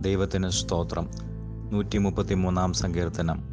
[0.00, 1.10] ദൈവത്തിന് സ്തോത്രം.
[1.72, 3.50] നൂറ്റി മുപ്പത്തി മൂന്നാം സങ്കീർത്തനം.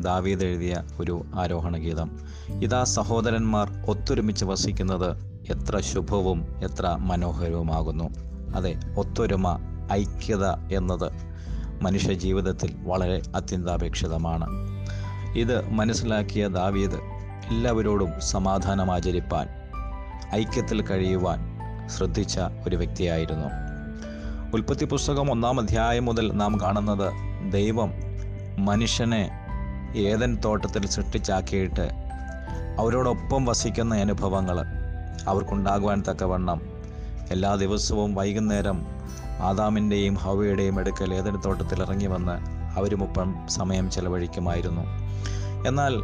[0.00, 2.18] ദാവീദ് എഴുതിയ ഒരു ആരോഹണ ഗീതം
[2.62, 5.16] ഇതാ സഹോദരന്മാർ ഒത്തൊരുമിച്ച് വസിക്കുന്നത്
[5.50, 8.08] എത്ര ശുഭവും എത്ര മനോഹരവുമാകുന്നു.
[8.56, 9.58] അതെ ഒത്തൊരുമ
[9.92, 11.12] ഐക്യത എന്നത്
[11.82, 14.46] മനുഷ്യ ജീവിതത്തിൽ വളരെ അത്യന്താപേക്ഷിതമാണ്.
[15.36, 16.94] ഇത് മനസ്സിലാക്കിയ ദാവീദ്
[17.48, 19.48] എല്ലാവരോടും സമാധാനം ആചരിപ്പാൻ
[20.34, 21.57] ഐക്യത്തിൽ കഴിയുവാൻ
[21.88, 23.48] ശ്രദ്ധിച്ച ഒരു വ്യക്തിയായിരുന്നു.
[24.54, 27.12] ഉൽപ്പത്തി പുസ്തകം ഒന്നാം അധ്യായം മുതൽ നാം കാണുന്നത്
[27.52, 27.92] ദൈവം
[28.58, 29.30] മനുഷ്യനെ
[29.96, 31.90] ഏതൻ തോട്ടത്തിൽ സൃഷ്ടിച്ചാക്കിയിട്ട്
[32.78, 34.58] അവരോടൊപ്പം വസിക്കുന്ന അനുഭവങ്ങൾ
[35.26, 36.60] അവർക്കുണ്ടാകുവാൻ തക്കവണ്ണം
[37.30, 38.86] എല്ലാ ദിവസവും വൈകുന്നേരം
[39.42, 42.36] ആദാമിന്റെയും ഹവയുടെയും എടുക്കൽ ഏതൻ തോട്ടത്തിൽ ഇറങ്ങി വന്ന്
[42.78, 44.82] അവരുമൊപ്പം സമയം ചെലവഴിക്കുമായിരുന്നു.
[45.66, 45.94] എന്നാൽ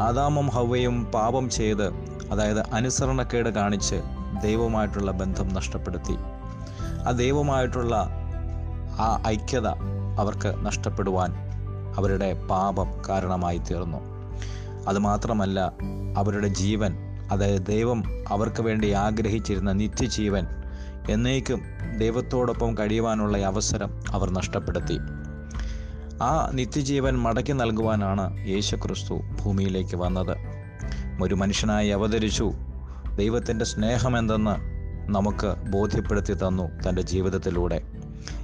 [0.00, 1.90] ആദാമും ഹവയും പാപം ചെയ്ത്
[2.30, 3.94] അതായത് അനുസരണക്കേട് കാണിച്ച്
[4.42, 6.16] ദൈവവുമായിട്ടുള്ള ബന്ധം നഷ്ടപ്പെടുത്തി.
[7.08, 7.96] ആ ദൈവമായിട്ടുള്ള
[9.00, 9.66] ആ ഐക്യത
[10.18, 11.34] അവർക്ക് നഷ്ടപ്പെടുവാൻ
[11.96, 13.98] അവരുടെ പാപം കാരണമായി തീർന്നു
[14.88, 15.72] അതുമാത്രമല്ല
[16.16, 16.96] അവരുടെ ജീവൻ
[17.32, 20.46] അതായത് ദൈവം അവർക്ക് വേണ്ടി ആഗ്രഹിച്ചിരുന്ന നിത്യജീവൻ
[21.10, 21.60] എന്നേക്കും
[21.98, 24.98] ദൈവത്തോടൊപ്പം കഴിയുവാനുള്ള അവസരം അവർ നഷ്ടപ്പെടുത്തി.
[26.22, 30.36] ആ നിത്യജീവൻ മടക്കി നൽകുവാനാണ് യേശുക്രിസ്തു ഭൂമിയിലേക്ക് വന്നത്.
[31.22, 32.52] ഒരു മനുഷ്യനായി അവതരിച്ചു
[33.16, 34.56] ദൈവത്തിന്റെ സ്നേഹമെന്തെന്ന്
[35.12, 37.82] നമുക്ക് ബോധ്യപ്പെടുത്തി തന്നു തന്റെ ജീവിതത്തിലൂടെ.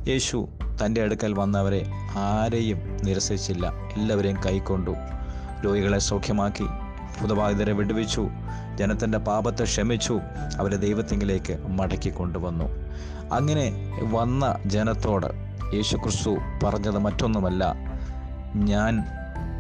[0.08, 0.48] യേശു
[0.84, 3.72] തന്റെ അടുക്കൽ വന്നവരെ ആരെയും നിരസിച്ചില്ല.
[3.96, 4.94] എല്ലാവരെയും കൈക്കൊണ്ടു.
[5.64, 6.64] രോഗികളെ സൗഖ്യമാക്കി.
[7.20, 8.28] ഭൂതബാധിതരെ വിടുവിച്ചു.
[8.74, 10.20] ജനത്തിന്റെ പാപത്തെ ക്ഷമിച്ചു.
[10.58, 12.64] അവരെ ദൈവത്തിങ്കിലേക്ക് മടക്കി കൊണ്ടുവന്നു.
[13.32, 15.26] അങ്ങനെ വന്ന ജനത്തോട്
[15.74, 17.74] യേശു ക്രിസ്തു പറഞ്ഞത് മറ്റൊന്നുമല്ല.
[18.54, 19.04] ഞാൻ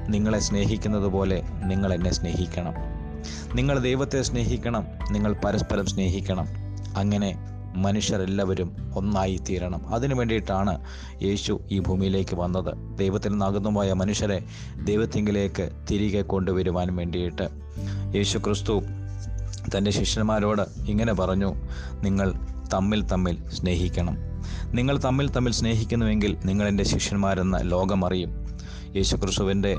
[0.08, 2.95] നിങ്ങളെ സ്നേഹിക്കുന്നത് പോലെ നിങ്ങൾ എന്നെ സ്നേഹിക്കണം.
[3.54, 6.46] നിങ്ങൾ ദൈവത്തെ സ്നേഹിക്കണം നിങ്ങൾ പരസ്പരം സ്നേഹിക്കണം.
[6.96, 7.38] അങ്ങനെ
[7.76, 10.84] മനുഷ്യരെല്ലാവരും ഒന്നായി തീരണം അതിനു വേണ്ടിയിട്ടാണ്
[11.22, 12.98] യേശു ഈ ഭൂമിയിലേക്ക് വന്നത്.
[12.98, 14.44] ദൈവത്തിൽ നിന്നകന്നുപോയ മനുഷ്യരെ
[14.84, 17.48] ദൈവത്തിങ്കിലേക്ക് തിരികെ കൊണ്ടുവരുവാൻ വേണ്ടിയിട്ട്
[18.16, 18.82] യേശു ക്രിസ്തു
[19.76, 21.54] തന്റെ ശിഷ്യന്മാരോട് ഇങ്ങനെ പറഞ്ഞു
[22.02, 22.34] നിങ്ങൾ
[22.74, 24.16] തമ്മിൽ തമ്മിൽ സ്നേഹിക്കണം.
[24.74, 28.30] നിങ്ങൾ തമ്മിൽ തമ്മിൽ സ്നേഹിക്കുന്നുവെങ്കിൽ നിങ്ങൾ എന്റെ ശിഷ്യന്മാരെന്ന് ലോകമറിയും.
[28.96, 29.76] യേശു ക്രിസ്തുവിന്റെ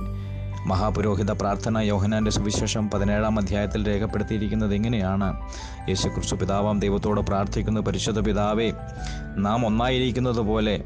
[0.67, 5.41] മഹാപുരോഹിത പ്രാർത്ഥന യോഹനാന്റെ സുവിശേഷം പതിനേഴാം അധ്യായത്തിൽ രേഖപ്പെടുത്തിയിരിക്കുന്നത് എങ്ങനെയാണ്?
[5.89, 8.73] യേശു ക്രിസ്തു പിതാവാം ദൈവത്തോട് പ്രാർത്ഥിക്കുന്ന പരിശുദ്ധ പിതാവേ
[9.35, 10.83] നാം ഒന്നായിരിക്കുന്നത് പോലെ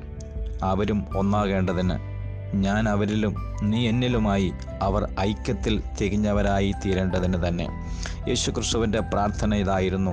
[0.63, 1.97] അവരും ഒന്നാകേണ്ടതിന്
[2.55, 7.67] ഞാൻ അവരിലും നീ എന്നിലുമായി അവർ ഐക്യത്തിൽ തികഞ്ഞവരായി തീരേണ്ടതിന് തന്നെ.
[8.27, 10.11] യേശു ക്രിസ്തുവിന്റെ പ്രാർത്ഥന ഇതായിരുന്നു.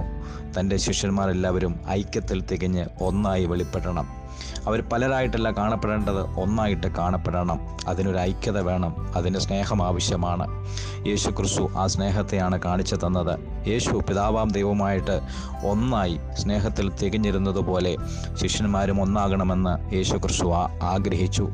[0.59, 4.18] തന്റെ ശിഷ്യന്മാരെല്ലാവരും ഐക്യത്തിൽ തികഞ്ഞ് ഒന്നായി വെളിപ്പെടണം.
[4.67, 7.61] അവർ പലരായിട്ടല്ല കാണപ്പെടേണ്ടത് ഒന്നായിട്ട് കാണപ്പെടണം.
[7.89, 9.13] അതിനൊരു ഐക്യത വേണം.
[9.17, 10.67] അതിന് സ്നേഹം ആവശ്യമാണ്.
[11.07, 13.39] യേശു ക്രിസ്തു ആ സ്നേഹത്തെയാണ് കാണിച്ചു തന്നത്.
[13.69, 15.21] യേശു പിതാവാം ദൈവമായിട്ട്
[15.67, 17.97] ഒന്നായി സ്നേഹത്തിൽ തികഞ്ഞിരുന്നതുപോലെ
[18.35, 21.49] ശിഷ്യന്മാരും ഒന്നാകണമെന്ന് യേശു ക്രിസ്തു ആഗ്രഹിച്ചു.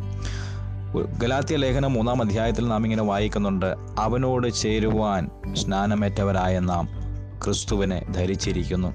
[1.19, 6.89] ഗലാത്യ ലേഖനം മൂന്നാം അധ്യായത്തിൽ നാം ഇങ്ങനെ വായിക്കുന്നുണ്ട് അവനോട് ചേരുവാൻ സ്നാനമേറ്റവരായ നാം
[7.47, 8.89] ക്രിസ്തുവിനെ ധരിച്ചിരിക്കുന്നു.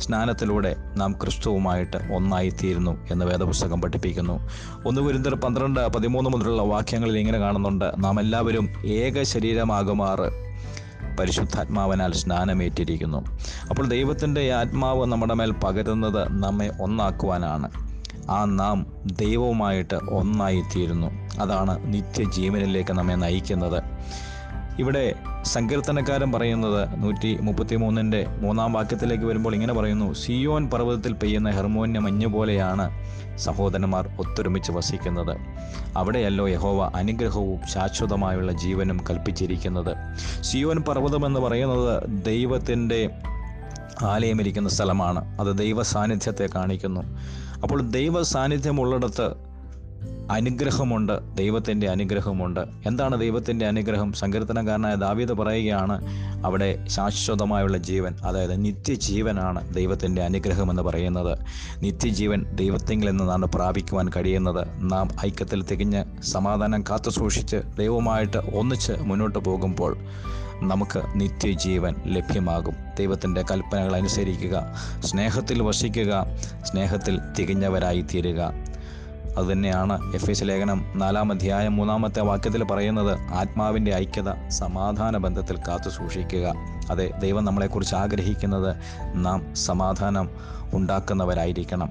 [0.00, 4.50] സ്നാനത്തിലൂടെ നാം ക്രിസ്തുവുമായിട്ട് ഒന്നായിത്തീരുന്നു എന്ന് വേദപുസ്തകം പഠിപ്പിക്കുന്നു.
[4.86, 7.84] ഒന്ന് ഗുരുന്തർ പന്ത്രണ്ട് പതിമൂന്ന് മുതലുള്ള വാക്യങ്ങളിൽ ഇങ്ങനെ കാണുന്നുണ്ട്.
[7.98, 10.20] നാം എല്ലാവരും ഏക ശരീരമാകുമാർ
[11.20, 13.18] പരിശുദ്ധാത്മാവിനാൽ സ്നാനമേറ്റിരിക്കുന്നു.
[13.70, 17.70] അപ്പോൾ ദൈവത്തിന്റെ ആത്മാവ് നമ്മുടെ മേൽ പകരുന്നത് നമ്മെ ഒന്നാക്കുവാനാണ്.
[18.30, 21.06] ആ നാം ദൈവവുമായിട്ട് ഒന്നായിത്തീരുന്നു.
[21.40, 23.82] അതാണ് നിത്യജീവനിലേക്ക് നമ്മെ നയിക്കുന്നത്.
[24.80, 31.98] ഇവിടെ സങ്കീർത്തനക്കാരൻ പറയുന്നത് നൂറ്റി മുപ്പത്തി മൂന്നിന്റെ മൂന്നാം വാക്യത്തിലേക്ക് വരുമ്പോൾ ഇങ്ങനെ പറയുന്നു സിയോൻ പർവതത്തിൽ പെയ്യുന്ന ഹെർമോന്യ
[31.98, 32.90] മഞ്ഞ് പോലെയാണ്
[33.38, 35.36] സഹോദരന്മാർ ഒത്തൊരുമിച്ച് വസിക്കുന്നത്.
[35.96, 39.96] അവിടെയല്ലോ യഹോവ അനുഗ്രഹവും ശാശ്വതമായുള്ള ജീവനും കൽപ്പിച്ചിരിക്കുന്നത്.
[40.42, 43.10] സിയോൻ പർവതം എന്ന് പറയുന്നത് ദൈവത്തിന്റെ
[44.02, 45.40] ആലയമിരിക്കുന്ന സ്ഥലമാണ്.
[45.40, 47.00] അത് ദൈവ സാന്നിധ്യത്തെ കാണിക്കുന്നു.
[47.62, 49.49] അപ്പോൾ ദൈവ സാന്നിധ്യമുള്ളിടത്ത്
[50.30, 51.36] അനുഗ്രഹമുണ്ട്.
[51.36, 52.60] ദൈവത്തിന്റെ അനുഗ്രഹമുണ്ട്.
[52.86, 54.12] എന്താണ് ദൈവത്തിന്റെ അനുഗ്രഹം?
[54.12, 56.06] സങ്കീർത്തനക്കാരനായ ദാവീദ് പറയുകയാണ്
[56.46, 61.38] അവിടെ ശാശ്വതമായുള്ള ജീവൻ അതായത് നിത്യജീവനാണ് ദൈവത്തിന്റെ അനുഗ്രഹം എന്ന് പറയുന്നത്.
[61.78, 64.92] നിത്യജീവൻ ദൈവത്തെങ്കിൽ നിന്നാണ് പ്രാപിക്കുവാൻ കഴിയുന്നത്.
[64.92, 69.96] നാം ഐക്യത്തിൽ തികഞ്ഞ് സമാധാനം കാത്തു സൂക്ഷിച്ച് ദൈവമായിട്ട് ഒന്നിച്ച് മുന്നോട്ട് പോകുമ്പോൾ
[70.62, 72.74] നമുക്ക് നിത്യജീവൻ ലഭ്യമാകും.
[72.98, 76.24] ദൈവത്തിന്റെ കൽപ്പനകൾ അനുസരിക്കുക സ്നേഹത്തിൽ വസിക്കുക
[76.62, 78.69] സ്നേഹത്തിൽ തികഞ്ഞവരായി തീരുക
[79.38, 86.54] അതുതന്നെയാണ് എഫ് എസ് ലേഖനം നാലാം അധ്യായം മൂന്നാമത്തെ വാക്യത്തിൽ പറയുന്നത് ആത്മാവിന്റെ ഐക്യത സമാധാന ബന്ധത്തിൽ കാത്തു സൂക്ഷിക്കുക.
[86.90, 88.76] അതെ ദൈവം നമ്മളെക്കുറിച്ച് ആഗ്രഹിക്കുന്നത്
[89.14, 90.30] നാം സമാധാനം
[90.74, 91.90] ഉണ്ടാക്കുന്നവരായിരിക്കണം.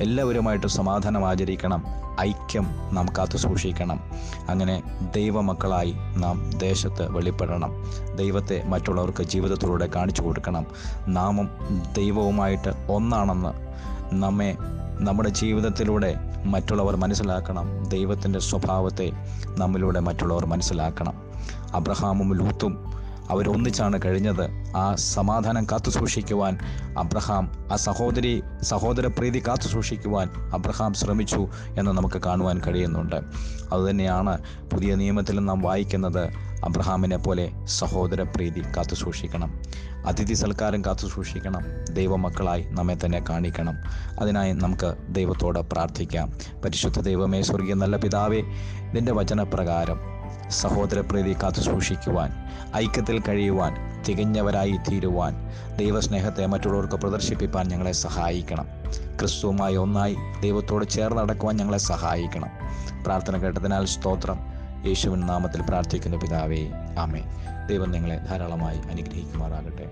[0.00, 1.84] എല്ലാവരുമായിട്ട് സമാധാനം ആചരിക്കണം.
[2.20, 4.00] ഐക്യം നാം കാത്തു സൂക്ഷിക്കണം.
[4.48, 4.82] അങ്ങനെ
[5.16, 7.72] ദൈവമക്കളായി നാം ദേശത്ത് വെളിപ്പെടണം.
[8.16, 10.66] ദൈവത്തെ മറ്റുള്ളവർക്ക് ജീവിതത്തിലൂടെ കാണിച്ചു കൊടുക്കണം.
[11.08, 11.50] നാമും
[11.96, 13.70] ദൈവവുമായിട്ട് ഒന്നാണെന്ന്
[14.14, 14.56] നമ്മെ
[15.00, 17.84] നമ്മുടെ ജീവിതത്തിലൂടെ മറ്റുള്ളവർ മനസ്സിലാക്കണം.
[17.88, 19.12] ദൈവത്തിന്റെ സ്വഭാവത്തെ
[19.58, 21.12] നമ്മിലൂടെ മറ്റുള്ളവർ മനസ്സിലാക്കണം.
[21.74, 22.99] അബ്രഹാമും ലൂത്തും
[23.30, 24.76] അവരൊന്നിച്ചാണ് കഴിഞ്ഞത്.
[24.76, 26.58] ആ സമാധാനം കാത്തു സൂക്ഷിക്കുവാൻ
[26.98, 31.48] അബ്രഹാം ആ സഹോദരി സഹോദര പ്രീതി കാത്തു സൂക്ഷിക്കുവാൻ അബ്രഹാം ശ്രമിച്ചു
[31.78, 33.16] എന്ന് നമുക്ക് കാണുവാൻ കഴിയുന്നുണ്ട്.
[33.72, 34.38] അതുതന്നെയാണ്
[34.72, 36.24] പുതിയ നിയമത്തിൽ നാം വായിക്കുന്നത്
[36.64, 39.60] അബ്രഹാമിനെ പോലെ സഹോദര പ്രീതി കാത്തു സൂക്ഷിക്കണം.
[40.06, 41.94] അതിഥി സൽക്കാരം കാത്തു സൂക്ഷിക്കണം.
[41.94, 43.74] ദൈവമക്കളായി നമ്മെ തന്നെ കാണിക്കണം.
[44.20, 46.32] അതിനായി നമുക്ക് ദൈവത്തോട് പ്രാർത്ഥിക്കാം.
[46.64, 48.42] പരിശുദ്ധ ദൈവമേ സ്വർഗീയ നല്ല പിതാവേ
[48.92, 50.19] നിന്റെ വചനപ്രകാരം
[50.50, 52.30] സഹോദരപ്രീതി കാത്തു സൂക്ഷിക്കുവാൻ
[52.76, 58.66] ഐക്യത്തിൽ കഴിയുവാൻ തികഞ്ഞവരായി തീരുവാൻ ദൈവസ്നേഹത്തെ മറ്റുള്ളവർക്ക് പ്രദർശിപ്പിക്കാൻ ഞങ്ങളെ സഹായിക്കണം.
[59.18, 62.48] ക്രിസ്തുവുമായി ഒന്നായി ദൈവത്തോട് ചേർന്ന് നടക്കുവാൻ ഞങ്ങളെ സഹായിക്കണം.
[63.04, 64.38] പ്രാർത്ഥന കേട്ടതിനാൽ സ്തോത്രം.
[64.86, 66.68] യേശുവിൻ നാമത്തിൽ പ്രാർത്ഥിക്കുന്ന പിതാവേ.
[66.98, 67.22] ആമേ
[67.68, 69.86] ദൈവം നിങ്ങളെ ധാരാളമായി അനുഗ്രഹിക്കുമാറാകട്ടെ.